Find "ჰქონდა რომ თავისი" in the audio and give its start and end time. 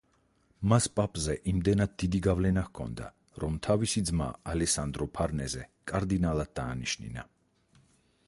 2.69-4.03